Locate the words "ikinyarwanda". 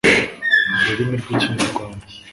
1.33-2.05